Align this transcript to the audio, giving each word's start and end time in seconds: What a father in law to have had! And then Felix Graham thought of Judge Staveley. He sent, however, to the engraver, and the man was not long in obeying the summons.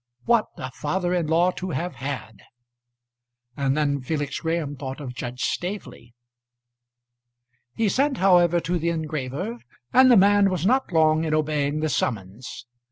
What 0.25 0.47
a 0.57 0.71
father 0.71 1.13
in 1.13 1.27
law 1.27 1.51
to 1.51 1.69
have 1.69 1.93
had! 1.97 2.39
And 3.55 3.77
then 3.77 4.01
Felix 4.01 4.39
Graham 4.39 4.75
thought 4.75 4.99
of 4.99 5.13
Judge 5.13 5.41
Staveley. 5.43 6.15
He 7.75 7.87
sent, 7.87 8.17
however, 8.17 8.59
to 8.61 8.79
the 8.79 8.89
engraver, 8.89 9.57
and 9.93 10.09
the 10.09 10.17
man 10.17 10.49
was 10.49 10.65
not 10.65 10.91
long 10.91 11.23
in 11.23 11.35
obeying 11.35 11.81
the 11.81 11.89
summons. 11.89 12.65